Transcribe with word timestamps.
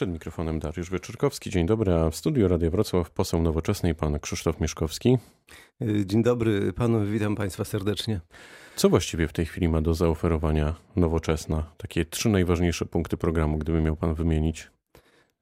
Przed 0.00 0.10
mikrofonem 0.10 0.58
Dariusz 0.58 0.90
Wieczorkowski. 0.90 1.50
Dzień 1.50 1.66
dobry, 1.66 1.92
a 1.92 2.10
w 2.10 2.16
studiu 2.16 2.48
Radia 2.48 2.70
Wrocław 2.70 3.10
poseł 3.10 3.42
nowoczesnej 3.42 3.94
pan 3.94 4.18
Krzysztof 4.20 4.60
Mieszkowski. 4.60 5.18
Dzień 6.04 6.22
dobry 6.22 6.72
panu, 6.72 7.06
witam 7.06 7.36
państwa 7.36 7.64
serdecznie. 7.64 8.20
Co 8.76 8.88
właściwie 8.88 9.28
w 9.28 9.32
tej 9.32 9.46
chwili 9.46 9.68
ma 9.68 9.80
do 9.80 9.94
zaoferowania 9.94 10.74
nowoczesna? 10.96 11.72
Takie 11.76 12.04
trzy 12.04 12.28
najważniejsze 12.28 12.86
punkty 12.86 13.16
programu, 13.16 13.58
gdyby 13.58 13.80
miał 13.80 13.96
pan 13.96 14.14
wymienić. 14.14 14.70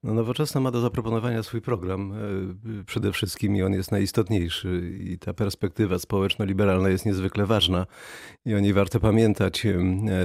No, 0.02 0.14
nowoczesna 0.14 0.60
ma 0.60 0.70
do 0.70 0.80
zaproponowania 0.80 1.42
swój 1.42 1.60
program 1.60 2.12
e, 2.80 2.84
przede 2.84 3.12
wszystkim 3.12 3.56
i 3.56 3.62
on 3.62 3.72
jest 3.72 3.92
najistotniejszy 3.92 4.98
i 5.00 5.18
ta 5.18 5.34
perspektywa 5.34 5.98
społeczno-liberalna 5.98 6.88
jest 6.88 7.06
niezwykle 7.06 7.46
ważna 7.46 7.86
i 8.44 8.54
o 8.54 8.60
niej 8.60 8.72
warto 8.72 9.00
pamiętać. 9.00 9.66
E, 9.66 9.76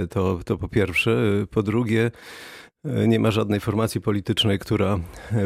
to, 0.07 0.39
to 0.45 0.57
po 0.57 0.67
pierwsze. 0.67 1.17
Po 1.51 1.63
drugie, 1.63 2.11
nie 3.07 3.19
ma 3.19 3.31
żadnej 3.31 3.59
formacji 3.59 4.01
politycznej, 4.01 4.59
która 4.59 4.99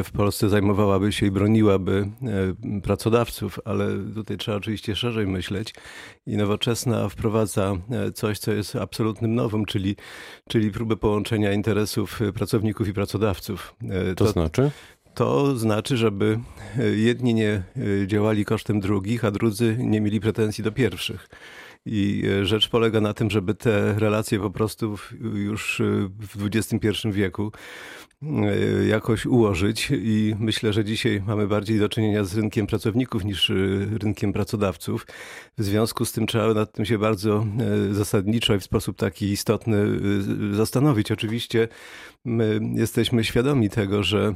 w 0.03 0.11
Polsce 0.11 0.49
zajmowałaby 0.49 1.11
się 1.11 1.25
i 1.25 1.31
broniłaby 1.31 2.07
e, 2.75 2.81
pracodawców, 2.81 3.59
ale 3.65 3.87
tutaj 4.15 4.37
trzeba 4.37 4.57
oczywiście 4.57 4.95
szerzej 4.95 5.27
myśleć. 5.27 5.73
I 6.27 6.37
nowoczesna 6.37 7.09
wprowadza 7.09 7.75
e, 7.91 8.11
coś, 8.11 8.39
co 8.39 8.51
jest 8.51 8.75
absolutnym 8.75 9.35
nowym, 9.35 9.65
czyli, 9.65 9.95
czyli 10.47 10.71
próbę 10.71 10.95
połączenia 10.95 11.53
interesów 11.53 12.19
pracowników 12.33 12.87
i 12.87 12.93
pracodawców. 12.93 13.75
E, 13.89 14.15
to, 14.15 14.25
to 14.25 14.31
znaczy? 14.31 14.71
To 15.13 15.57
znaczy, 15.57 15.97
żeby 15.97 16.39
jedni 16.95 17.33
nie 17.33 17.63
działali 18.07 18.45
kosztem 18.45 18.79
drugich, 18.79 19.25
a 19.25 19.31
drudzy 19.31 19.77
nie 19.79 20.01
mieli 20.01 20.19
pretensji 20.19 20.63
do 20.63 20.71
pierwszych. 20.71 21.29
I 21.87 22.23
e, 22.41 22.45
rzecz 22.45 22.69
polega 22.69 23.01
na 23.01 23.13
tym, 23.13 23.29
żeby 23.29 23.55
te 23.55 23.93
relacje 23.99 24.39
po 24.39 24.51
prostu 24.51 24.95
już 25.33 25.81
e, 25.81 25.83
w 26.19 26.45
XXI 26.45 26.87
wieku 27.11 27.51
e, 28.21 28.27
jakoś 28.87 29.25
ułożyć 29.25 29.91
i 29.91 30.35
myślę, 30.39 30.73
że 30.73 30.85
dzisiaj 30.85 31.23
mamy 31.27 31.47
bardziej 31.47 31.79
do 31.79 31.89
czynienia 31.89 32.23
z 32.23 32.35
rynkiem 32.35 32.67
pracowników 32.67 33.25
niż 33.25 33.51
rynkiem 34.01 34.33
pracodawców. 34.33 35.07
W 35.57 35.63
związku 35.63 36.05
z 36.05 36.11
tym 36.11 36.27
trzeba 36.27 36.53
nad 36.53 36.71
tym 36.71 36.85
się 36.85 36.97
bardzo 36.97 37.45
zasadniczo 37.91 38.55
i 38.55 38.59
w 38.59 38.63
sposób 38.63 38.97
taki 38.97 39.25
istotny 39.25 39.85
zastanowić. 40.51 41.11
Oczywiście 41.11 41.67
my 42.25 42.59
jesteśmy 42.73 43.23
świadomi 43.23 43.69
tego, 43.69 44.03
że 44.03 44.33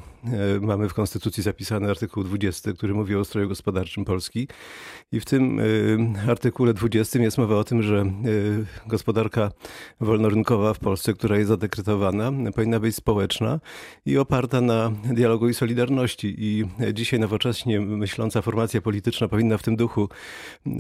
mamy 0.61 0.89
w 0.89 0.93
Konstytucji 0.93 1.43
zapisany 1.43 1.89
artykuł 1.89 2.23
20, 2.23 2.73
który 2.73 2.93
mówi 2.93 3.15
o 3.15 3.19
ustroju 3.19 3.47
gospodarczym 3.47 4.05
Polski 4.05 4.47
i 5.11 5.19
w 5.19 5.25
tym 5.25 5.61
artykule 6.29 6.73
20 6.73 7.19
jest 7.19 7.37
mowa 7.37 7.55
o 7.55 7.63
tym, 7.63 7.83
że 7.83 7.99
e, 7.99 8.05
gospodarka 8.87 9.51
wolnorynkowa 9.99 10.73
w 10.73 10.79
Polsce, 10.79 11.13
która 11.13 11.37
jest 11.37 11.47
zadekretowana, 11.47 12.31
powinna 12.55 12.79
być 12.79 12.95
społeczna 12.95 13.59
i 14.05 14.17
oparta 14.17 14.61
na 14.61 14.91
dialogu 15.13 15.49
i 15.49 15.53
solidarności. 15.53 16.35
I 16.37 16.65
dzisiaj 16.93 17.19
nowocześnie 17.19 17.81
myśląca 17.81 18.41
formacja 18.41 18.81
polityczna 18.81 19.27
powinna 19.27 19.57
w 19.57 19.63
tym 19.63 19.75
duchu 19.75 20.09
e, 20.65 20.71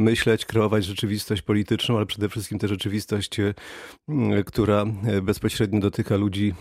myśleć, 0.00 0.46
kreować 0.46 0.84
rzeczywistość 0.84 1.42
polityczną, 1.42 1.96
ale 1.96 2.06
przede 2.06 2.28
wszystkim 2.28 2.58
tę 2.58 2.68
rzeczywistość, 2.68 3.40
e, 3.40 3.54
która 4.46 4.84
bezpośrednio 5.22 5.80
dotyka 5.98 6.16
ludzi 6.16 6.54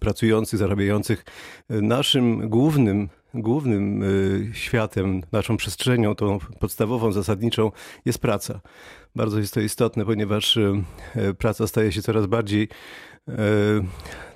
pracujących, 0.00 0.58
zarabiających. 0.58 1.24
Naszym 1.68 2.48
głównym 2.48 3.08
głównym 3.34 4.02
y, 4.02 4.50
światem, 4.54 5.22
naszą 5.32 5.56
przestrzenią, 5.56 6.14
tą 6.14 6.38
podstawową, 6.60 7.12
zasadniczą 7.12 7.70
jest 8.04 8.18
praca. 8.18 8.60
Bardzo 9.16 9.38
jest 9.38 9.54
to 9.54 9.60
istotne, 9.60 10.04
ponieważ 10.04 10.56
y, 10.56 10.84
praca 11.38 11.66
staje 11.66 11.92
się 11.92 12.02
coraz 12.02 12.26
bardziej 12.26 12.68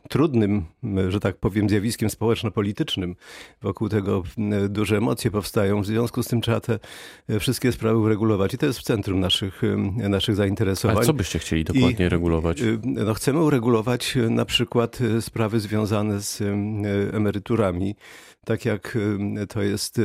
trudnym, 0.09 0.65
że 1.09 1.21
tak 1.21 1.37
powiem, 1.37 1.69
zjawiskiem 1.69 2.11
społeczno-politycznym. 2.11 3.17
Wokół 3.63 3.89
tego 3.89 4.23
duże 4.69 4.97
emocje 4.97 5.31
powstają. 5.31 5.83
W 5.83 5.87
związku 5.87 6.23
z 6.23 6.29
tym 6.29 6.41
trzeba 6.41 6.61
te 6.61 6.79
wszystkie 7.41 7.73
sprawy 7.73 7.99
uregulować. 7.99 8.55
I 8.55 8.59
to 8.59 8.67
jest 8.67 8.79
w 8.79 8.83
centrum 8.83 9.21
naszych, 9.21 9.63
naszych 9.97 10.37
zainteresowań. 10.37 10.97
A 11.01 11.07
co 11.07 11.15
byście 11.15 11.39
chcieli 11.39 11.65
dokładnie 11.65 12.07
I, 12.07 12.09
regulować? 12.09 12.63
No, 12.83 13.15
chcemy 13.15 13.41
uregulować 13.41 14.19
na 14.31 14.45
przykład 14.45 14.99
sprawy 15.21 15.61
związane 15.61 16.21
z 16.21 16.41
emeryturami 17.15 17.95
tak 18.45 18.65
jak 18.65 18.99
to 19.49 19.63
jest 19.63 20.01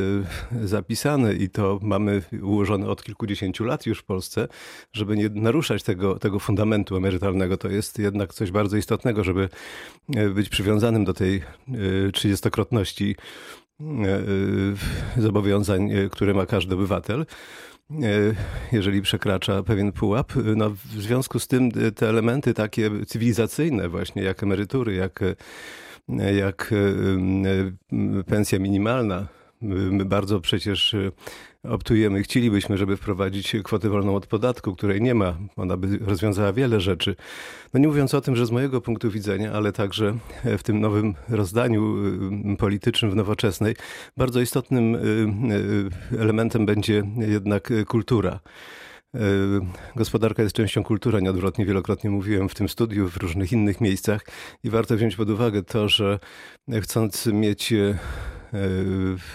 zapisane 0.64 1.34
i 1.34 1.50
to 1.50 1.80
mamy 1.82 2.22
ułożone 2.42 2.88
od 2.88 3.04
kilkudziesięciu 3.04 3.64
lat 3.64 3.86
już 3.86 4.00
w 4.00 4.04
Polsce, 4.04 4.48
żeby 4.94 5.18
nie 5.18 5.30
naruszać 5.30 5.84
tego, 5.84 6.20
tego 6.20 6.40
fundamentu 6.40 6.98
emerytalnego. 6.98 7.58
To 7.58 7.70
jest 7.70 8.00
jednak 8.00 8.34
coś 8.34 8.52
bardzo 8.52 8.78
istotnego, 8.78 9.24
żeby 9.24 9.44
e, 9.44 9.50
być 10.36 10.50
przywiązanym 10.50 11.06
do 11.06 11.14
tej 11.14 11.36
e, 11.38 12.12
trzydziestokrotności 12.12 13.16
e, 13.80 15.22
zobowiązań, 15.22 15.90
które 16.12 16.34
ma 16.34 16.46
każdy 16.46 16.76
obywatel 16.76 17.26
jeżeli 18.72 19.02
przekracza 19.02 19.64
pewien 19.64 19.92
pułap. 19.92 20.34
No, 20.56 20.70
w 20.70 21.02
związku 21.02 21.40
z 21.40 21.48
tym 21.48 21.72
te 21.96 22.10
elementy 22.10 22.54
takie 22.54 22.92
cywilizacyjne 23.06 23.90
właśnie, 23.90 24.24
jak 24.24 24.44
emerytury, 24.44 24.96
jak 24.96 25.20
jak 26.36 26.74
e, 26.74 28.24
pensja 28.24 28.60
minimalna. 28.60 29.28
My 29.62 30.06
bardzo 30.06 30.40
przecież 30.40 30.94
e, 30.94 31.12
optujemy, 31.64 32.24
chcielibyśmy, 32.24 32.78
żeby 32.78 32.98
wprowadzić 32.98 33.56
kwotę 33.64 33.90
wolną 33.90 34.16
od 34.16 34.28
podatku, 34.28 34.76
której 34.76 35.02
nie 35.02 35.16
ma. 35.16 35.38
Ona 35.56 35.78
by 35.78 35.98
rozwiązała 35.98 36.54
wiele 36.54 36.82
rzeczy. 36.82 37.16
No 37.74 37.80
nie 37.80 37.88
mówiąc 37.88 38.14
o 38.14 38.22
tym, 38.22 38.36
że 38.36 38.46
z 38.46 38.52
mojego 38.52 38.82
punktu 38.82 39.12
widzenia, 39.12 39.52
ale 39.52 39.72
także 39.72 40.18
w 40.58 40.64
tym 40.64 40.80
nowym 40.80 41.14
rozdaniu 41.30 41.96
politycznym 42.58 43.12
w 43.12 43.16
nowoczesnej, 43.16 43.76
bardzo 44.18 44.42
istotnym 44.42 44.98
elementem 46.20 46.66
będzie 46.66 47.04
jednak 47.18 47.74
kultura. 47.88 48.40
E, 49.16 49.20
gospodarka 49.96 50.44
jest 50.44 50.56
częścią 50.56 50.84
kultury, 50.84 51.22
nieodwrotnie 51.22 51.66
wielokrotnie 51.66 52.10
mówiłem 52.10 52.50
w 52.50 52.56
tym 52.56 52.70
studiu, 52.70 53.10
w 53.10 53.18
różnych 53.18 53.52
innych 53.52 53.82
miejscach 53.82 54.26
i 54.64 54.70
warto 54.70 54.96
wziąć 54.96 55.16
pod 55.16 55.30
uwagę 55.30 55.64
to, 55.64 55.90
że 55.90 56.20
chcąc 56.82 57.26
mieć 57.26 57.74
e, 57.74 57.98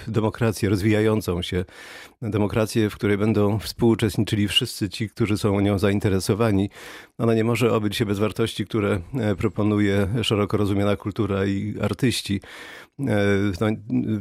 demokrację 0.09 0.69
rozwijającą 0.69 1.43
się, 1.43 1.65
demokrację, 2.31 2.91
w 2.91 2.94
której 2.94 3.19
będą 3.19 3.59
współuczestniczyli 3.59 4.49
wszyscy 4.49 4.88
ci, 4.88 5.09
którzy 5.09 5.38
są 5.38 5.60
nią 5.60 5.78
zainteresowani. 5.78 6.71
Ona 7.19 7.34
nie 7.34 7.44
może 7.44 7.72
obyć 7.72 7.97
się 7.97 8.06
bez 8.06 8.19
wartości, 8.19 8.66
które 8.66 9.00
e, 9.15 9.37
proponuje 9.37 10.09
szeroko 10.22 10.56
rozumiana 10.56 10.97
kultura 10.97 11.47
i 11.47 11.75
artyści. 11.81 12.41
E, 13.00 13.05
no, 13.61 13.66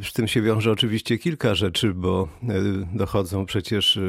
z 0.04 0.14
tym 0.14 0.28
się 0.28 0.42
wiąże 0.42 0.72
oczywiście 0.72 1.18
kilka 1.18 1.56
rzeczy, 1.56 1.94
bo 1.94 2.28
e, 2.44 2.54
dochodzą 2.94 3.46
przecież 3.46 4.00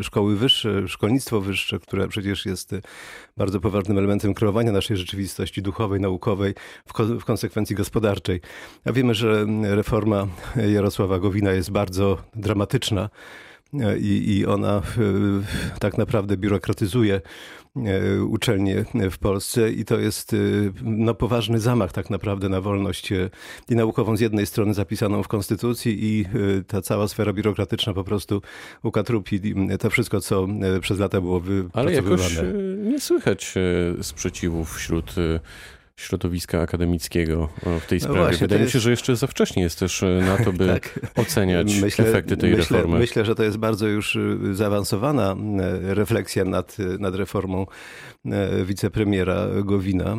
szkoły 0.00 0.36
wyższe, 0.36 0.88
szkolnictwo 0.88 1.40
wyższe, 1.40 1.78
które 1.78 2.08
przecież 2.08 2.46
jest 2.46 2.74
bardzo 3.36 3.60
poważnym 3.60 3.98
elementem 3.98 4.34
kreowania 4.34 4.72
naszej 4.72 4.96
rzeczywistości 4.96 5.62
duchowej, 5.62 6.00
naukowej, 6.00 6.54
w, 7.18 7.24
konsekwencji 7.24 7.76
gospodarczej. 7.76 8.40
A 8.84 8.92
wiemy, 8.92 9.14
że 9.14 9.46
reforma 9.62 10.26
Jarosława 10.72 11.18
Gowina 11.18 11.52
jest 11.52 11.70
bardzo 11.70 12.25
dramatyczna 12.34 13.08
i, 13.98 14.36
i 14.36 14.46
ona 14.46 14.82
tak 15.80 15.98
naprawdę 15.98 16.36
biurokratyzuje 16.36 17.20
e, 17.76 18.22
uczelnie 18.22 18.84
w 19.10 19.18
Polsce 19.18 19.72
i 19.72 19.84
to 19.84 19.98
jest 19.98 20.34
e, 20.34 20.36
no, 20.82 21.14
poważny 21.14 21.60
zamach 21.60 21.92
tak 21.92 22.10
naprawdę 22.10 22.48
na 22.48 22.60
wolność 22.60 23.12
e, 23.12 23.30
i 23.68 23.76
naukową 23.76 24.16
z 24.16 24.20
jednej 24.20 24.46
strony 24.46 24.74
zapisaną 24.74 25.22
w 25.22 25.28
Konstytucji 25.28 25.98
i 26.00 26.24
ta 26.66 26.82
cała 26.82 27.08
sfera 27.08 27.32
biurokratyczna 27.32 27.94
po 27.94 28.04
prostu 28.04 28.42
ukatrupi 28.82 29.54
to 29.80 29.90
wszystko, 29.90 30.20
co 30.20 30.46
przez 30.80 30.98
lata 30.98 31.20
było 31.20 31.40
wypracowywane. 31.40 31.80
Ale 31.80 31.92
jakoś 31.92 32.38
nie 32.90 33.00
słychać 33.00 33.54
sprzeciwów 34.02 34.76
wśród 34.76 35.14
środowiska 36.00 36.60
akademickiego 36.60 37.48
w 37.80 37.86
tej 37.86 37.98
no 37.98 38.04
sprawie. 38.04 38.20
Właśnie, 38.20 38.38
Wydaje 38.38 38.64
mi 38.64 38.70
się, 38.70 38.80
że 38.80 38.90
jeszcze 38.90 39.16
za 39.16 39.26
wcześnie 39.26 39.62
jest 39.62 39.78
też 39.78 40.02
e, 40.02 40.06
na 40.06 40.44
to, 40.44 40.52
by 40.52 40.66
tak. 40.74 41.00
oceniać 41.16 41.74
myślę, 41.82 42.08
efekty 42.08 42.36
tej 42.36 42.50
myślę, 42.50 42.76
reformy. 42.76 42.98
Myślę, 42.98 43.24
że 43.24 43.34
to 43.34 43.42
jest 43.42 43.56
bardzo 43.56 43.86
już 43.86 44.16
e, 44.16 44.20
zaawansowana 44.52 45.36
e, 45.60 45.94
refleksja 45.94 46.44
nad, 46.44 46.76
nad 46.98 47.14
reformą 47.14 47.66
wicepremiera 48.64 49.46
Gowina. 49.64 50.16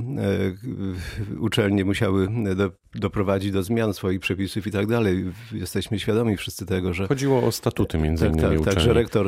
Uczelnie 1.40 1.86
musiały 1.86 2.28
do, 2.56 2.72
doprowadzić 2.96 3.52
do 3.52 3.64
zmian 3.64 3.94
swoich 3.94 4.20
przepisów 4.20 4.68
i 4.68 4.72
tak 4.72 4.88
dalej. 4.88 5.26
Jesteśmy 5.52 6.00
świadomi 6.00 6.38
wszyscy 6.38 6.66
tego, 6.66 6.94
że... 6.94 7.08
Chodziło 7.08 7.44
o 7.44 7.52
statuty 7.52 7.98
między 7.98 8.26
tak, 8.26 8.36
innymi 8.36 8.64
tak, 8.66 8.74
tak, 8.74 8.84
że 8.84 8.94
rektor, 8.94 9.28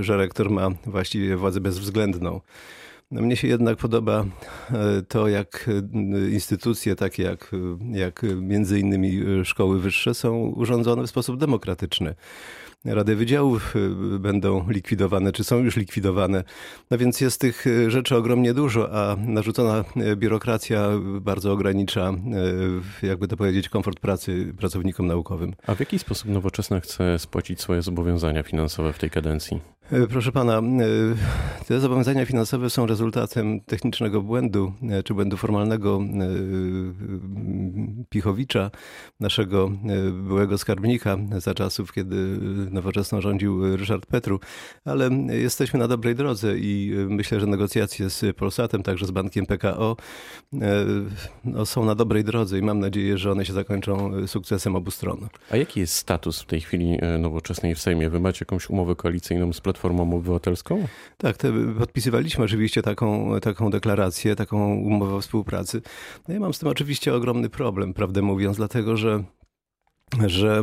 że 0.00 0.16
rektor 0.16 0.50
ma 0.50 0.70
właściwie 0.86 1.36
władzę 1.36 1.60
bezwzględną. 1.60 2.40
No 3.10 3.22
mnie 3.22 3.36
się 3.36 3.48
jednak 3.48 3.78
podoba 3.78 4.24
e, 4.70 5.02
to, 5.02 5.28
jak 5.28 5.68
e, 5.68 6.30
instytucje 6.30 6.96
takie 6.96 7.22
jak, 7.22 7.50
jak 7.92 8.22
między 8.36 8.80
innymi 8.80 9.22
e, 9.40 9.44
szkoły 9.44 9.80
wyższe 9.80 10.14
są 10.14 10.38
urządzone 10.38 11.06
w 11.06 11.10
sposób 11.10 11.40
demokratyczny. 11.40 12.14
rady 12.84 13.16
wydziałów 13.16 13.74
będą 14.20 14.70
likwidowane, 14.70 15.32
czy 15.32 15.44
są 15.44 15.58
już 15.58 15.76
likwidowane. 15.76 16.44
No 16.90 16.98
więc 16.98 17.20
jest 17.20 17.40
tych 17.40 17.64
rzeczy 17.88 18.16
ogromnie 18.16 18.54
dużo, 18.54 18.92
a 18.92 19.16
narzucona 19.16 19.84
biurokracja 20.16 20.88
bardzo 21.20 21.52
ogranicza, 21.52 22.12
jakby 23.02 23.28
to 23.28 23.36
powiedzieć, 23.36 23.68
komfort 23.68 24.00
pracy 24.00 24.54
pracownikom 24.58 25.06
naukowym. 25.06 25.54
A 25.66 25.74
w 25.74 25.80
jaki 25.80 25.98
sposób 25.98 26.30
Nowoczesna 26.30 26.80
chce 26.80 27.18
spłacić 27.18 27.60
swoje 27.60 27.82
zobowiązania 27.82 28.42
finansowe 28.42 28.92
w 28.92 28.98
tej 28.98 29.10
kadencji? 29.10 29.60
E, 29.92 30.06
proszę 30.06 30.32
pana, 30.32 30.58
e, 30.58 30.62
te 31.66 31.80
zobowiązania 31.80 32.26
finansowe 32.26 32.70
są 32.70 32.86
rezultatem 32.86 33.60
technicznego 33.60 34.22
błędu, 34.22 34.72
e, 34.90 35.02
czy 35.02 35.14
błędu 35.14 35.36
formalnego 35.36 36.00
Pichowicza, 38.08 38.70
naszego 39.20 39.70
byłego 40.12 40.58
skarbnika 40.58 41.16
za 41.38 41.54
czasów, 41.54 41.92
kiedy 41.92 42.16
nowoczesną 42.70 43.20
rządził 43.20 43.76
Ryszard 43.76 44.06
Petru, 44.06 44.40
ale 44.84 45.10
jesteśmy 45.28 45.78
na 45.78 45.88
dobrej 45.88 46.14
drodze 46.14 46.58
i 46.58 46.92
myślę, 47.08 47.40
że 47.40 47.46
negocjacje 47.46 48.10
z 48.10 48.36
Polsatem, 48.36 48.82
także 48.82 49.06
z 49.06 49.10
bankiem 49.10 49.46
PKO 49.46 49.96
no, 51.44 51.66
są 51.66 51.84
na 51.84 51.94
dobrej 51.94 52.24
drodze 52.24 52.58
i 52.58 52.62
mam 52.62 52.80
nadzieję, 52.80 53.18
że 53.18 53.32
one 53.32 53.44
się 53.44 53.52
zakończą 53.52 54.12
sukcesem 54.26 54.76
obu 54.76 54.90
stron. 54.90 55.28
A 55.50 55.56
jaki 55.56 55.80
jest 55.80 55.94
status 55.94 56.40
w 56.40 56.46
tej 56.46 56.60
chwili 56.60 56.98
nowoczesnej 57.18 57.74
w 57.74 57.80
Sejmie? 57.80 58.10
Wy 58.10 58.20
macie 58.20 58.38
jakąś 58.40 58.70
umowę 58.70 58.96
koalicyjną 58.96 59.52
z 59.52 59.60
Platformą 59.60 59.77
Platformą 59.78 60.16
Obywatelską? 60.16 60.86
Tak, 61.16 61.36
podpisywaliśmy 61.78 62.44
oczywiście 62.44 62.82
taką, 62.82 63.40
taką 63.40 63.70
deklarację, 63.70 64.36
taką 64.36 64.74
umowę 64.74 65.14
o 65.14 65.20
współpracy. 65.20 65.82
No 66.28 66.34
ja 66.34 66.40
mam 66.40 66.54
z 66.54 66.58
tym 66.58 66.68
oczywiście 66.68 67.14
ogromny 67.14 67.48
problem, 67.48 67.94
prawdę 67.94 68.22
mówiąc, 68.22 68.56
dlatego 68.56 68.96
że 68.96 69.24
że 70.26 70.62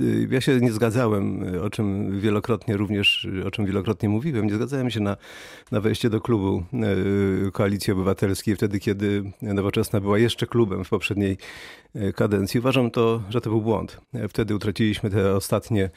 e, 0.00 0.04
e, 0.04 0.26
ja 0.30 0.40
się 0.40 0.60
nie 0.60 0.72
zgadzałem, 0.72 1.44
o 1.62 1.70
czym 1.70 2.20
wielokrotnie 2.20 2.76
również, 2.76 3.28
o 3.46 3.50
czym 3.50 3.66
wielokrotnie 3.66 4.08
mówiłem, 4.08 4.46
nie 4.46 4.54
zgadzałem 4.54 4.90
się 4.90 5.00
na, 5.00 5.16
na 5.72 5.80
wejście 5.80 6.10
do 6.10 6.20
klubu 6.20 6.62
e, 6.72 7.50
Koalicji 7.50 7.92
Obywatelskiej, 7.92 8.56
wtedy 8.56 8.78
kiedy 8.78 9.32
Nowoczesna 9.42 10.00
była 10.00 10.18
jeszcze 10.18 10.46
klubem 10.46 10.84
w 10.84 10.88
poprzedniej 10.88 11.36
kadencji. 12.14 12.60
Uważam 12.60 12.90
to, 12.90 13.22
że 13.30 13.40
to 13.40 13.50
był 13.50 13.60
błąd. 13.60 14.00
Wtedy 14.28 14.54
utraciliśmy 14.54 15.10
te 15.10 15.34
ostatnie 15.34 15.90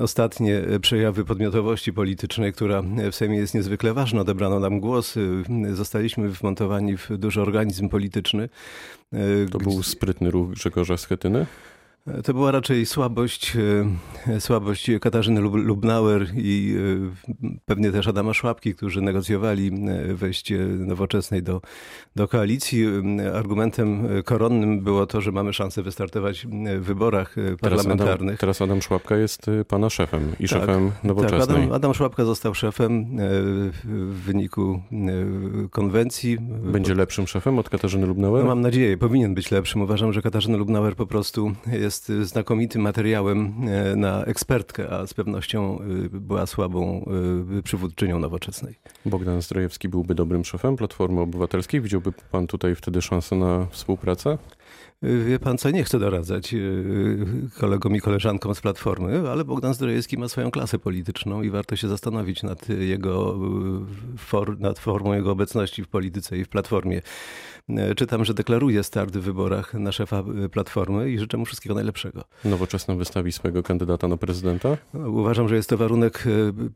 ostatnie 0.00 0.58
e, 0.58 0.80
przejawy 0.80 1.24
podmiotowości 1.24 1.92
politycznej, 1.92 2.52
która 2.52 2.82
w 3.12 3.14
Sejmie 3.14 3.36
jest 3.36 3.54
niezwykle 3.54 3.94
ważna. 3.94 4.20
Odebrano 4.20 4.60
nam 4.60 4.80
głos, 4.80 5.16
e, 5.16 5.74
zostaliśmy 5.74 6.28
wmontowani 6.28 6.96
w 6.96 7.10
duży 7.10 7.42
organizm 7.42 7.88
polityczny. 7.88 8.48
E, 9.12 9.18
to 9.50 9.58
był 9.58 9.82
sprytny 9.82 10.30
ruch 10.30 10.50
Grzegorza 10.50 10.96
Schetyny? 10.96 11.46
To 12.24 12.34
była 12.34 12.50
raczej 12.50 12.86
słabość, 12.86 13.56
e, 14.26 14.40
słabość 14.40 14.90
Katarzyny 15.00 15.40
Lubnauer 15.40 16.26
i 16.36 16.76
e, 17.28 17.56
pewnie 17.64 17.92
też 17.92 18.08
Adama 18.08 18.34
Szłapki, 18.34 18.74
którzy 18.74 19.00
negocjowali 19.00 19.70
e, 19.88 20.14
wejście 20.14 20.58
nowoczesnej 20.58 21.42
do, 21.42 21.60
do 22.16 22.28
koalicji. 22.28 22.86
Argumentem 23.34 24.08
koronnym 24.24 24.80
było 24.80 25.06
to, 25.06 25.20
że 25.20 25.32
mamy 25.32 25.52
szansę 25.52 25.82
wystartować 25.82 26.46
w 26.78 26.84
wyborach 26.84 27.34
parlamentarnych. 27.60 27.98
Teraz 27.98 28.20
Adam, 28.20 28.36
teraz 28.36 28.62
Adam 28.62 28.82
Szłapka 28.82 29.16
jest 29.16 29.46
pana 29.68 29.90
szefem 29.90 30.32
i 30.40 30.48
tak, 30.48 30.60
szefem 30.60 30.90
nowoczesnej. 31.04 31.40
Tak, 31.40 31.50
Adam, 31.50 31.72
Adam 31.72 31.94
Szłapka 31.94 32.24
został 32.24 32.54
szefem 32.54 33.16
w 33.72 34.20
wyniku 34.24 34.82
konwencji. 35.70 36.38
Będzie 36.62 36.94
lepszym 36.94 37.26
szefem 37.26 37.58
od 37.58 37.68
Katarzyny 37.68 38.06
Lubnauer? 38.06 38.42
No, 38.42 38.48
mam 38.48 38.60
nadzieję, 38.60 38.96
powinien 38.96 39.34
być 39.34 39.50
lepszym. 39.50 39.82
Uważam, 39.82 40.12
że 40.12 40.22
Katarzyna 40.22 40.56
Lubnauer 40.56 40.96
po 40.96 41.06
prostu 41.06 41.52
jest 41.72 41.91
jest 41.92 42.12
znakomitym 42.28 42.82
materiałem 42.82 43.54
e, 43.68 43.96
na 43.96 44.24
ekspertkę, 44.24 44.90
a 44.90 45.06
z 45.06 45.14
pewnością 45.14 45.78
e, 45.80 45.84
była 46.08 46.46
słabą 46.46 47.04
e, 47.58 47.62
przywódczynią 47.62 48.18
nowoczesnej. 48.18 48.74
Bogdan 49.06 49.42
Zdrojewski 49.42 49.88
byłby 49.88 50.14
dobrym 50.14 50.44
szefem 50.44 50.76
Platformy 50.76 51.20
Obywatelskiej. 51.20 51.80
Widziałby 51.80 52.12
pan 52.30 52.46
tutaj 52.46 52.74
wtedy 52.74 53.02
szansę 53.02 53.36
na 53.36 53.66
współpracę? 53.70 54.38
Wie 55.02 55.38
pan 55.38 55.58
co, 55.58 55.70
nie 55.70 55.84
chcę 55.84 55.98
doradzać 55.98 56.54
kolegom 57.58 57.96
i 57.96 58.00
koleżankom 58.00 58.54
z 58.54 58.60
Platformy, 58.60 59.30
ale 59.30 59.44
Bogdan 59.44 59.74
Zdrojewski 59.74 60.18
ma 60.18 60.28
swoją 60.28 60.50
klasę 60.50 60.78
polityczną 60.78 61.42
i 61.42 61.50
warto 61.50 61.76
się 61.76 61.88
zastanowić 61.88 62.42
nad 62.42 62.68
jego 62.68 63.38
for, 64.16 64.60
nad 64.60 64.78
formą 64.78 65.12
jego 65.12 65.30
obecności 65.30 65.82
w 65.82 65.88
polityce 65.88 66.38
i 66.38 66.44
w 66.44 66.48
Platformie. 66.48 67.02
Czytam, 67.96 68.24
że 68.24 68.34
deklaruje 68.34 68.82
start 68.82 69.16
w 69.16 69.20
wyborach 69.20 69.74
na 69.74 69.92
szefa 69.92 70.24
Platformy 70.52 71.10
i 71.10 71.18
życzę 71.18 71.36
mu 71.36 71.44
wszystkiego 71.44 71.74
najlepszego. 71.74 72.24
Nowoczesna 72.44 72.94
wystawi 72.94 73.32
swojego 73.32 73.62
kandydata 73.62 74.08
na 74.08 74.16
prezydenta? 74.16 74.76
No, 74.94 75.10
uważam, 75.10 75.48
że 75.48 75.56
jest 75.56 75.68
to 75.68 75.76
warunek 75.76 76.24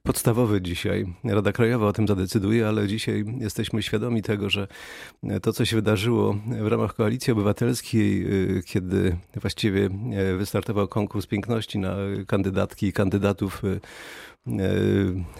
podstawowy 0.02 0.62
dzisiaj. 0.62 1.06
Rada 1.24 1.52
Krajowa 1.52 1.86
o 1.86 1.92
tym 1.92 2.08
zadecyduje, 2.08 2.68
ale 2.68 2.88
dzisiaj 2.88 3.24
jesteśmy 3.38 3.82
świadomi 3.82 4.22
tego, 4.22 4.50
że 4.50 4.68
to, 5.42 5.52
co 5.52 5.64
się 5.64 5.76
wydarzyło 5.76 6.36
w 6.62 6.66
ramach 6.66 6.94
Koalicji 6.94 7.32
Obywatelskiej, 7.32 8.15
kiedy 8.66 9.16
właściwie 9.40 9.90
wystartował 10.38 10.88
konkurs 10.88 11.26
piękności 11.26 11.78
na 11.78 11.96
kandydatki 12.26 12.86
i 12.86 12.92
kandydatów 12.92 13.62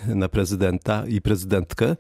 na 0.07 0.29
prezydenta 0.29 1.07
i 1.07 1.21
prezydentkę, 1.21 1.97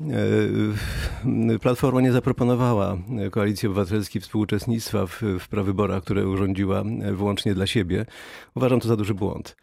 E, 0.00 1.58
Platforma 1.58 2.00
nie 2.00 2.12
zaproponowała 2.12 2.98
Koalicji 3.30 3.68
Obywatelskiej 3.68 4.22
współuczestnictwa 4.22 5.06
w, 5.06 5.22
w 5.40 5.48
prawyborach, 5.48 6.02
które 6.02 6.28
urządziła 6.28 6.84
wyłącznie 7.12 7.54
dla 7.54 7.66
siebie. 7.66 8.06
Uważam 8.54 8.80
to 8.80 8.88
za 8.88 8.96
duży 8.96 9.14
błąd. 9.14 9.56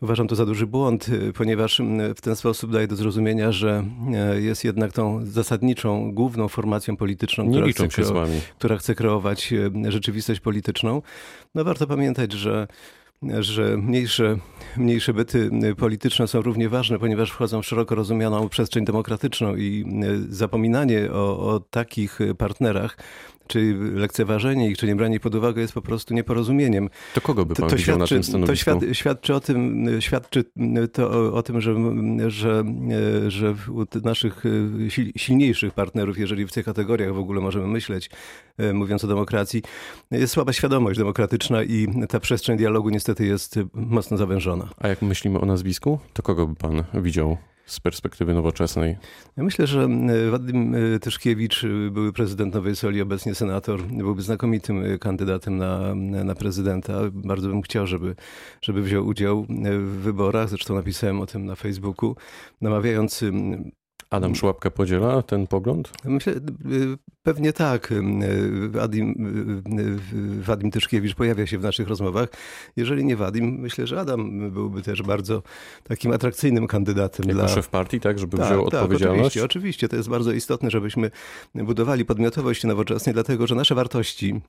Uważam 0.00 0.28
to 0.28 0.34
za 0.34 0.46
duży 0.46 0.66
błąd, 0.66 1.06
ponieważ 1.34 1.82
w 2.16 2.20
ten 2.20 2.36
sposób 2.36 2.72
daje 2.72 2.86
do 2.86 2.96
zrozumienia, 2.96 3.52
że 3.52 3.84
e, 4.14 4.40
jest 4.40 4.64
jednak 4.64 4.92
tą 4.92 5.24
zasadniczą, 5.24 6.12
główną 6.12 6.48
formacją 6.48 6.96
polityczną, 6.96 7.50
która 7.50 7.66
chce, 7.66 7.88
która 8.58 8.76
chce 8.76 8.94
kreować 8.94 9.54
rzeczywistość 9.88 10.40
polityczną. 10.40 11.02
No 11.54 11.64
warto 11.64 11.86
pamiętać, 11.86 12.32
że 12.32 12.66
że 13.40 13.76
mniejsze, 13.76 14.38
mniejsze 14.76 15.14
byty 15.14 15.50
polityczne 15.76 16.28
są 16.28 16.42
równie 16.42 16.68
ważne, 16.68 16.98
ponieważ 16.98 17.30
wchodzą 17.30 17.62
w 17.62 17.66
szeroko 17.66 17.94
rozumianą 17.94 18.48
przestrzeń 18.48 18.84
demokratyczną 18.84 19.56
i 19.56 19.84
zapominanie 20.28 21.12
o, 21.12 21.52
o 21.54 21.60
takich 21.60 22.18
partnerach 22.38 22.96
czy 23.46 23.76
lekceważenie 23.94 24.70
ich, 24.70 24.78
czy 24.78 24.86
nie 24.86 24.96
branie 24.96 25.20
pod 25.20 25.34
uwagę 25.34 25.60
jest 25.60 25.72
po 25.72 25.82
prostu 25.82 26.14
nieporozumieniem. 26.14 26.90
To 27.14 27.20
kogo 27.20 27.46
by 27.46 27.54
pan 27.54 27.68
to, 27.68 27.76
to 27.76 27.78
świadczy, 27.78 27.98
na 27.98 28.06
tym 28.06 28.22
stanowisku? 28.22 28.70
To 28.70 28.80
świad, 28.80 28.96
świadczy 28.96 29.34
o 29.34 29.40
tym, 29.40 29.86
świadczy 30.00 30.44
to 30.92 31.10
o, 31.10 31.32
o, 31.32 31.42
tym, 31.42 31.60
że, 31.60 31.74
że, 32.28 32.64
że 33.28 33.54
u 33.72 33.86
naszych 34.04 34.44
silniejszych 35.16 35.74
partnerów, 35.74 36.18
jeżeli 36.18 36.46
w 36.46 36.52
tych 36.52 36.64
kategoriach 36.64 37.14
w 37.14 37.18
ogóle 37.18 37.40
możemy 37.40 37.66
myśleć, 37.66 38.10
e, 38.58 38.72
mówiąc 38.72 39.04
o 39.04 39.06
demokracji, 39.06 39.62
jest 40.10 40.32
słaba 40.32 40.52
świadomość 40.52 40.98
demokratyczna 40.98 41.62
i 41.62 41.88
ta 42.08 42.20
przestrzeń 42.20 42.58
dialogu 42.58 42.90
niestety 42.90 43.26
jest 43.26 43.58
mocno 43.74 44.16
zawężona. 44.16 44.68
A 44.78 44.88
jak 44.88 45.02
myślimy 45.02 45.40
o 45.40 45.46
nazwisku, 45.46 45.98
to 46.12 46.22
kogo 46.22 46.46
by 46.46 46.54
pan 46.54 46.84
widział 46.94 47.36
z 47.66 47.80
perspektywy 47.80 48.34
nowoczesnej? 48.34 48.96
Ja 49.36 49.42
myślę, 49.42 49.66
że 49.66 49.82
e, 49.82 50.30
Wadim 50.30 50.74
e, 50.74 50.98
Tyszkiewicz, 50.98 51.64
e, 51.64 51.90
były 51.90 52.12
prezydent 52.12 52.54
Nowej 52.54 52.76
Soli, 52.76 53.02
obecnie 53.02 53.34
senator, 53.34 53.82
byłby 53.82 54.22
znakomitym 54.22 54.98
kandydatem 54.98 55.56
na, 55.56 55.94
na 56.24 56.34
prezydenta. 56.34 57.00
Bardzo 57.12 57.48
bym 57.48 57.62
chciał, 57.62 57.86
żeby, 57.86 58.14
żeby 58.62 58.82
wziął 58.82 59.06
udział 59.06 59.46
w 59.78 59.98
wyborach. 60.02 60.48
Zresztą 60.48 60.74
napisałem 60.74 61.20
o 61.20 61.26
tym 61.26 61.46
na 61.46 61.54
Facebooku, 61.54 62.16
namawiając 62.60 63.24
Adam 64.10 64.34
Szłapka 64.34 64.70
podziela 64.70 65.22
ten 65.22 65.46
pogląd? 65.46 65.92
Myślę, 66.04 66.32
y, 66.32 66.38
pewnie 67.22 67.52
tak. 67.52 67.94
Wadim, 68.68 69.10
y, 70.38 70.42
Wadim 70.42 70.70
Tyszkiewicz 70.70 71.14
pojawia 71.14 71.46
się 71.46 71.58
w 71.58 71.62
naszych 71.62 71.88
rozmowach. 71.88 72.28
Jeżeli 72.76 73.04
nie 73.04 73.16
Wadim, 73.16 73.58
myślę, 73.60 73.86
że 73.86 74.00
Adam 74.00 74.50
byłby 74.50 74.82
też 74.82 75.02
bardzo 75.02 75.42
takim 75.84 76.12
atrakcyjnym 76.12 76.66
kandydatem. 76.66 77.28
Jako 77.28 77.40
dla... 77.40 77.48
szef 77.48 77.68
partii, 77.68 78.00
tak? 78.00 78.18
Żeby 78.18 78.36
tak, 78.36 78.46
wziął 78.46 78.70
tak, 78.70 78.82
odpowiedzialność? 78.82 79.20
Oczywiście, 79.20 79.44
oczywiście. 79.44 79.88
To 79.88 79.96
jest 79.96 80.08
bardzo 80.08 80.32
istotne, 80.32 80.70
żebyśmy 80.70 81.10
budowali 81.54 82.04
podmiotowość 82.04 82.64
nowoczesnej, 82.64 83.14
dlatego 83.14 83.46
że 83.46 83.54
nasze 83.54 83.74
wartości 83.74 84.40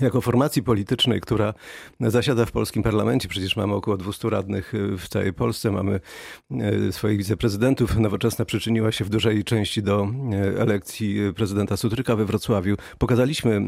jako 0.00 0.20
formacji 0.20 0.62
politycznej, 0.62 1.20
która 1.20 1.54
zasiada 2.00 2.46
w 2.46 2.52
polskim 2.52 2.82
parlamencie, 2.82 3.28
przecież 3.28 3.56
mamy 3.56 3.74
około 3.74 3.96
200 3.96 4.30
radnych 4.30 4.74
y, 4.74 4.98
w 4.98 5.08
całej 5.08 5.32
Polsce, 5.32 5.70
mamy 5.70 6.00
y, 6.88 6.92
swoich 6.92 7.18
wiceprezydentów. 7.18 7.98
Nowoczesna 7.98 8.44
przyczyniła 8.44 8.92
się 8.92 9.04
w 9.04 9.08
dużej 9.08 9.44
części 9.44 9.82
do 9.82 10.08
y, 10.54 10.60
elekcji 10.60 11.16
prezydenta 11.36 11.76
Sutryka 11.76 12.16
we 12.16 12.24
Wrocławiu. 12.24 12.76
Pokazaliśmy 12.98 13.60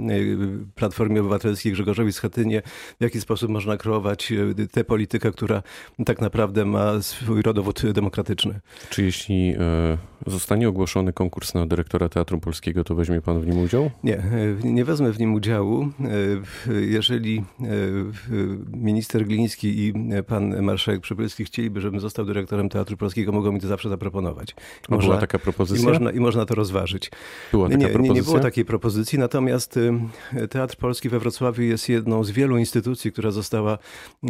Platformie 0.74 1.20
Obywatelskiej 1.20 1.72
Grzegorzowi 1.72 2.12
Schetynie, 2.12 2.62
w 3.00 3.02
jaki 3.02 3.20
sposób 3.20 3.50
można 3.50 3.76
kreować 3.76 4.32
tę 4.72 4.84
politykę, 4.84 5.32
która 5.32 5.62
tak 6.06 6.20
naprawdę 6.20 6.64
ma 6.64 7.02
swój 7.02 7.42
rodowód 7.42 7.92
demokratyczny. 7.92 8.60
Czy 8.90 9.02
jeśli 9.02 9.54
zostanie 10.26 10.68
ogłoszony 10.68 11.12
konkurs 11.12 11.54
na 11.54 11.66
dyrektora 11.66 12.08
Teatru 12.08 12.40
Polskiego, 12.40 12.84
to 12.84 12.94
weźmie 12.94 13.20
pan 13.20 13.40
w 13.40 13.46
nim 13.46 13.58
udział? 13.58 13.90
Nie, 14.04 14.22
nie 14.64 14.84
wezmę 14.84 15.12
w 15.12 15.18
nim 15.18 15.34
udziału 15.34 15.88
jeżeli 16.80 17.44
minister 18.72 19.24
Gliński 19.24 19.86
i 19.86 19.92
pan 20.26 20.62
marszałek 20.62 21.00
Przybylski 21.00 21.44
chcieliby, 21.44 21.80
żebym 21.80 22.00
został 22.00 22.24
dyrektorem 22.24 22.68
Teatru 22.68 22.96
Polskiego, 22.96 23.32
mogą 23.32 23.52
mi 23.52 23.60
to 23.60 23.68
zawsze 23.68 23.88
zaproponować. 23.88 24.54
Można, 24.88 25.08
była 25.08 25.20
taka 25.20 25.38
propozycja? 25.38 25.82
I 25.82 25.92
można, 25.92 26.10
I 26.10 26.20
można 26.20 26.46
to 26.46 26.54
rozważyć. 26.54 27.10
Była 27.52 27.68
taka 27.68 27.78
nie, 27.78 27.88
propozycja? 27.88 28.14
Nie, 28.14 28.22
było 28.22 28.38
takiej 28.38 28.64
propozycji, 28.64 29.18
natomiast 29.18 29.78
Teatr 30.50 30.76
Polski 30.76 31.08
we 31.08 31.18
Wrocławiu 31.18 31.62
jest 31.62 31.88
jedną 31.88 32.24
z 32.24 32.30
wielu 32.30 32.58
instytucji, 32.58 33.12
która 33.12 33.30
została 33.30 33.78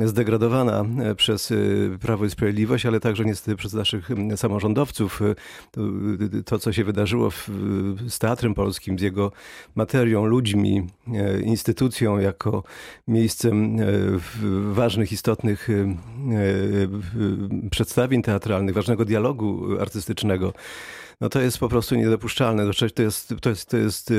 zdegradowana 0.05 0.85
przez 1.17 1.53
Prawo 2.01 2.25
i 2.25 2.31
Sprawiedliwość, 2.31 2.87
ale 2.87 3.01
także 3.01 3.25
niestety 3.25 3.57
przez 3.57 3.75
naszych 3.75 4.09
samorządowców. 4.37 5.21
To, 6.45 6.59
co 6.59 6.73
się 6.73 6.85
wydarzyło 6.85 7.31
z 8.09 8.19
Teatrem 8.19 8.55
Polskim, 8.55 8.99
z 8.99 9.03
jego 9.03 9.33
materią, 9.75 10.25
ludźmi, 10.25 10.87
e, 11.15 11.41
instytucją 11.77 12.19
jako 12.19 12.63
miejscem 13.09 13.81
e, 13.81 13.85
ważnych, 14.73 15.13
istotnych 15.13 15.69
e, 15.71 15.75
przedstawień 17.71 18.23
teatralnych, 18.23 18.75
ważnego 18.75 19.05
dialogu 19.05 19.81
artystycznego 19.81 20.53
no 21.21 21.29
to 21.29 21.41
jest 21.41 21.59
po 21.59 21.69
prostu 21.69 21.95
niedopuszczalne. 21.95 22.71
To 22.73 22.85
jest, 22.85 22.97
to 23.41 23.51
jest, 23.51 23.69
to 23.69 23.77
jest 23.77 24.13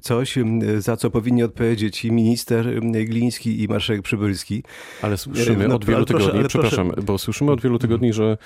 coś, 0.00 0.38
za 0.78 0.96
co 0.96 1.10
powinni 1.10 1.42
odpowiedzieć 1.42 2.04
i 2.04 2.12
minister 2.12 2.80
Gliński 2.80 3.62
i 3.62 3.68
marszałek 3.68 4.02
Przybylski. 4.02 4.62
Ale 5.02 5.18
słyszymy 5.18 5.68
no, 5.68 5.74
od 5.74 5.84
wielu 5.84 6.04
tygodni, 6.04 6.30
proszę, 6.30 6.48
przepraszam, 6.48 6.86
proszę. 6.86 7.02
bo 7.02 7.18
słyszymy 7.18 7.52
od 7.52 7.60
wielu 7.60 7.78
tygodni, 7.78 8.12
że 8.12 8.38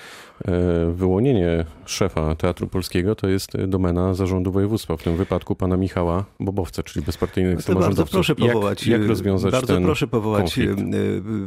wyłonienie 0.91 1.65
szefa 1.85 2.35
Teatru 2.35 2.67
Polskiego 2.67 3.15
to 3.15 3.27
jest 3.27 3.57
domena 3.67 4.13
zarządu 4.13 4.51
województwa, 4.51 4.97
w 4.97 5.03
tym 5.03 5.17
wypadku 5.17 5.55
pana 5.55 5.77
Michała 5.77 6.25
Bobowca, 6.39 6.83
czyli 6.83 7.05
bezpartyjnych 7.05 7.55
no 7.55 7.61
samorządowców. 7.61 7.97
Bardzo 7.97 8.11
proszę 8.11 8.35
powołać, 8.35 8.87
jak, 8.87 9.01
jak 9.01 9.09
rozwiązać 9.09 9.51
bardzo 9.51 9.73
ten 9.73 9.83
proszę 9.83 10.07
powołać 10.07 10.41
konflikt? 10.41 10.81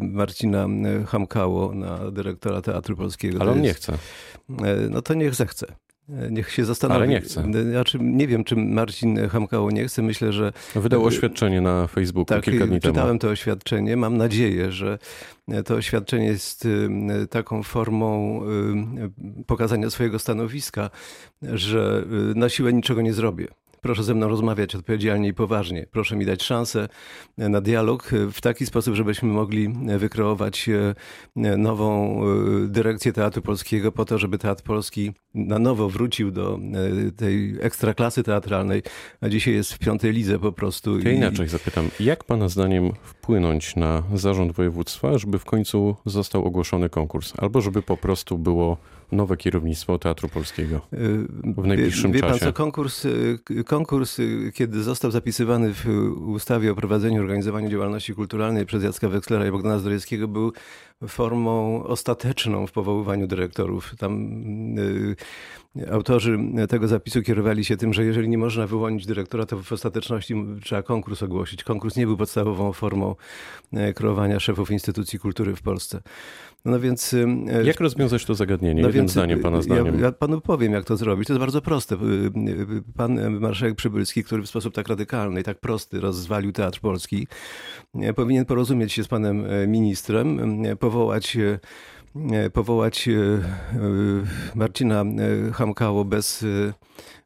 Marcina 0.00 0.66
Hamkało 1.06 1.75
na 1.75 2.10
dyrektora 2.10 2.62
Teatru 2.62 2.96
Polskiego. 2.96 3.38
Ale 3.40 3.50
on 3.50 3.64
jest, 3.64 3.88
nie 3.88 3.94
chce. 3.94 3.99
No 4.90 5.02
to 5.02 5.14
niech 5.14 5.34
zechce. 5.34 5.66
Niech 6.30 6.50
się 6.50 6.64
zastanowi. 6.64 6.97
Ale 6.97 7.09
nie 7.09 7.21
chce. 7.21 7.45
Znaczy, 7.71 7.99
nie 8.00 8.26
wiem, 8.26 8.45
czy 8.45 8.57
Marcin 8.57 9.28
Hamkało 9.28 9.71
nie 9.71 9.88
chce. 9.88 10.02
Myślę, 10.02 10.33
że... 10.33 10.52
Wydał 10.75 11.04
oświadczenie 11.04 11.61
na 11.61 11.87
Facebooku 11.87 12.25
tak, 12.25 12.45
kilka 12.45 12.66
dni 12.66 12.80
temu. 12.80 12.95
czytałem 12.95 13.19
to 13.19 13.28
oświadczenie. 13.28 13.97
Mam 13.97 14.16
nadzieję, 14.16 14.73
że 14.73 14.99
to 15.64 15.75
oświadczenie 15.75 16.26
jest 16.26 16.69
taką 17.30 17.62
formą 17.62 18.40
pokazania 19.47 19.90
swojego 19.90 20.19
stanowiska, 20.19 20.90
że 21.42 22.04
na 22.35 22.49
siłę 22.49 22.73
niczego 22.73 23.02
nie 23.02 23.12
zrobię. 23.12 23.49
Proszę 23.80 24.04
ze 24.04 24.14
mną 24.14 24.28
rozmawiać 24.28 24.75
odpowiedzialnie 24.75 25.28
i 25.28 25.34
poważnie. 25.34 25.87
Proszę 25.90 26.16
mi 26.16 26.26
dać 26.26 26.42
szansę 26.42 26.88
na 27.38 27.60
dialog 27.60 28.10
w 28.32 28.40
taki 28.40 28.66
sposób, 28.66 28.94
żebyśmy 28.94 29.28
mogli 29.28 29.68
wykreować 29.99 30.68
e, 30.68 30.94
nową 31.56 32.20
e, 32.22 32.68
dyrekcję 32.68 33.12
Teatru 33.12 33.42
Polskiego 33.42 33.92
po 33.92 34.04
to, 34.04 34.18
żeby 34.18 34.38
Teatr 34.38 34.62
Polski 34.62 35.12
na 35.34 35.58
nowo 35.58 35.88
wrócił 35.88 36.30
do 36.30 36.58
e, 37.08 37.10
tej 37.10 37.56
ekstraklasy 37.60 38.22
teatralnej, 38.22 38.82
a 39.20 39.28
dzisiaj 39.28 39.54
jest 39.54 39.72
w 39.72 39.78
piątej 39.78 40.12
lidze 40.12 40.38
po 40.38 40.52
prostu. 40.52 40.99
Ja 40.99 41.10
inaczej 41.10 41.49
zapytam, 41.49 41.88
jak 42.00 42.25
pana 42.25 42.49
zdaniem 42.49 42.92
wpłynąć 43.02 43.76
na 43.76 44.02
zarząd 44.14 44.52
województwa, 44.52 45.18
żeby 45.18 45.38
w 45.38 45.44
końcu 45.44 45.96
został 46.06 46.44
ogłoszony 46.44 46.88
konkurs, 46.88 47.32
albo 47.38 47.60
żeby 47.60 47.82
po 47.82 47.96
prostu 47.96 48.38
było 48.38 48.76
nowe 49.12 49.37
kierownictwo 49.37 49.99
Teatru 49.99 50.29
Polskiego 50.29 50.81
w 51.57 51.67
najbliższym 51.67 52.12
wie, 52.12 52.17
wie 52.17 52.21
czasie? 52.21 52.38
Pan 52.40 52.49
co, 52.49 52.52
konkurs, 52.52 53.07
konkurs, 53.67 54.21
kiedy 54.55 54.83
został 54.83 55.11
zapisywany 55.11 55.75
w 55.75 55.87
ustawie 56.26 56.73
o 56.73 56.75
prowadzeniu 56.75 57.17
i 57.17 57.21
organizowaniu 57.21 57.71
działalności 57.71 58.14
kulturalnej 58.14 58.67
przez 58.67 58.83
Jacka 58.83 59.09
Wekslera 59.09 59.47
i 59.47 59.50
Bogdana 59.50 59.79
Zdrojewskiego, 59.79 60.29
był 60.29 60.52
formą 61.09 61.85
ostateczną 61.85 62.66
w 62.66 62.73
powoływaniu 62.73 63.26
dyrektorów. 63.26 63.95
Tam 63.99 64.38
y, 64.78 65.16
autorzy 65.90 66.38
tego 66.69 66.88
zapisu 66.88 67.23
kierowali 67.23 67.64
się 67.64 67.76
tym, 67.76 67.92
że 67.92 68.04
jeżeli 68.04 68.28
nie 68.28 68.38
można 68.38 68.66
wyłonić 68.66 69.07
dyrektora, 69.07 69.47
to 69.47 69.62
w 69.62 69.73
ostateczności 69.73 70.35
trzeba 70.62 70.83
konkurs 70.83 71.23
ogłosić. 71.23 71.64
Konkurs 71.64 71.97
nie 71.97 72.07
był 72.07 72.16
podstawową 72.16 72.73
formą 72.73 73.14
e, 73.73 73.95
kreowania 73.95 74.40
szefów 74.40 74.71
instytucji 74.71 75.19
kultury 75.19 75.57
w 75.57 75.62
Polsce. 75.62 76.02
No 76.64 76.80
więc... 76.80 77.16
Jak 77.64 77.80
rozwiązać 77.80 78.25
to 78.25 78.35
zagadnienie? 78.35 78.83
No 78.83 78.88
Jednym 78.88 79.02
więc, 79.02 79.12
zdaniem, 79.12 79.40
pana 79.40 79.62
zdaniem. 79.62 79.95
Ja, 79.95 80.00
ja, 80.00 80.12
panu 80.12 80.40
powiem, 80.40 80.73
jak 80.73 80.85
to 80.85 80.97
zrobić. 80.97 81.26
To 81.26 81.33
jest 81.33 81.40
bardzo 81.40 81.62
proste. 81.62 81.97
Pan 82.97 83.40
marszałek 83.40 83.75
Przybylski, 83.75 84.25
który 84.25 84.42
w 84.42 84.49
sposób 84.49 84.75
tak 84.75 84.88
radykalny 84.88 85.40
i 85.40 85.45
tak 85.45 85.61
prosty 85.61 86.00
rozwalił 86.00 86.52
Teatr 86.52 86.80
Polski, 86.80 87.26
powinien 88.16 88.45
porozumieć 88.45 88.92
się 88.92 89.04
z 89.04 89.09
panem 89.09 89.45
ministrem, 89.66 90.62
powołać 90.90 91.37
powołać 92.52 93.09
Marcina 94.54 95.04
Hamkało 95.52 96.04
bez 96.04 96.44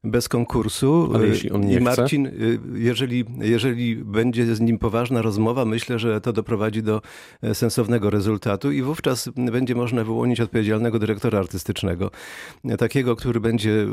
bez 0.05 0.29
konkursu. 0.29 1.11
Ale 1.15 1.27
jeśli 1.27 1.51
on 1.51 1.67
nie 1.67 1.77
I 1.77 1.81
Marcin, 1.81 2.27
chce? 2.27 2.37
jeżeli, 2.75 3.25
jeżeli 3.41 3.97
będzie 3.97 4.55
z 4.55 4.61
nim 4.61 4.79
poważna 4.79 5.23
rozmowa, 5.23 5.65
myślę, 5.65 5.99
że 5.99 6.21
to 6.21 6.33
doprowadzi 6.33 6.83
do 6.83 7.03
e, 7.43 7.55
sensownego 7.55 8.11
rezultatu 8.11 8.73
i 8.73 8.83
wówczas 8.83 9.29
będzie 9.37 9.75
można 9.75 10.05
wyłonić 10.05 10.41
odpowiedzialnego 10.41 10.99
dyrektora 10.99 11.39
artystycznego. 11.39 12.11
Takiego, 12.79 13.17
który 13.17 13.41
będzie 13.41 13.71
e, 13.71 13.87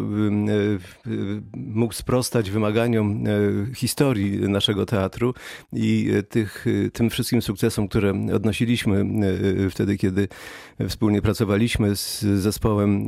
mógł 1.53 1.93
sprostać 1.93 2.51
wymaganiom 2.51 3.23
e, 3.27 3.75
historii 3.75 4.39
naszego 4.49 4.85
teatru 4.85 5.33
i 5.73 6.11
tych, 6.29 6.65
tym 6.93 7.09
wszystkim 7.09 7.41
sukcesom, 7.41 7.87
które 7.87 8.13
odnosiliśmy 8.35 9.05
wtedy, 9.69 9.97
kiedy 9.97 10.27
wspólnie 10.89 11.21
pracowaliśmy 11.21 11.95
z 11.95 12.19
zespołem 12.21 13.07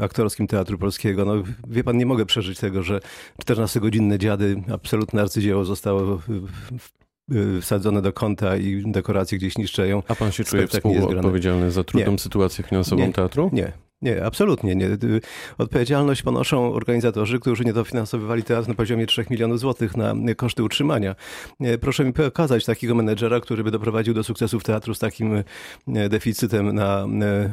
aktorskim 0.00 0.46
Teatru 0.46 0.78
Polskiego. 0.78 1.24
No, 1.24 1.34
wie 1.68 1.84
pan, 1.84 1.96
nie 1.96 2.06
mogę 2.06 2.26
przeżyć 2.38 2.58
tego, 2.58 2.82
że 2.82 3.00
14-godzinne 3.44 4.18
dziady, 4.18 4.62
absolutne 4.74 5.22
arcydzieło 5.22 5.64
zostało 5.64 6.20
wsadzone 7.60 8.02
do 8.02 8.12
kąta 8.12 8.56
i 8.56 8.82
dekoracje 8.86 9.38
gdzieś 9.38 9.58
niszczeją. 9.58 10.02
A 10.08 10.14
pan 10.14 10.32
się 10.32 10.44
czuje 10.44 10.66
współodpowiedzialny 10.66 11.70
za 11.70 11.84
trudną 11.84 12.12
nie. 12.12 12.18
sytuację 12.18 12.64
finansową 12.64 13.06
nie. 13.06 13.12
teatru? 13.12 13.50
Nie. 13.52 13.72
Nie, 14.02 14.24
absolutnie 14.24 14.74
nie. 14.74 14.88
Odpowiedzialność 15.58 16.22
ponoszą 16.22 16.72
organizatorzy, 16.72 17.40
którzy 17.40 17.64
nie 17.64 17.72
dofinansowywali 17.72 18.42
teatr 18.42 18.68
na 18.68 18.74
poziomie 18.74 19.06
3 19.06 19.24
milionów 19.30 19.60
złotych 19.60 19.96
na 19.96 20.14
koszty 20.36 20.62
utrzymania. 20.62 21.14
Proszę 21.80 22.04
mi 22.04 22.12
pokazać 22.12 22.64
takiego 22.64 22.94
menedżera, 22.94 23.40
który 23.40 23.64
by 23.64 23.70
doprowadził 23.70 24.14
do 24.14 24.24
sukcesów 24.24 24.64
teatru 24.64 24.94
z 24.94 24.98
takim 24.98 25.42
deficytem 25.86 26.74
na, 26.74 27.06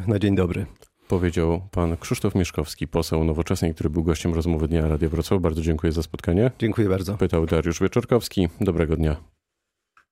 na 0.08 0.20
dzień 0.20 0.36
dobry. 0.36 0.66
Powiedział 1.08 1.62
pan 1.72 1.98
Krzysztof 1.98 2.36
Mieszkowski, 2.36 2.88
poseł 2.88 3.24
nowoczesnej, 3.24 3.74
który 3.74 3.90
był 3.90 4.04
gościem 4.04 4.34
rozmowy 4.34 4.68
Dnia 4.68 4.88
Radia 4.88 5.10
Wrocław. 5.10 5.42
Bardzo 5.42 5.62
dziękuję 5.62 5.94
za 5.94 6.04
spotkanie. 6.04 6.52
Dziękuję 6.60 6.90
bardzo. 6.90 7.18
Pytał 7.18 7.46
Dariusz 7.46 7.80
Wieczorkowski. 7.80 8.48
Dobrego 8.62 8.96
dnia. 8.96 9.35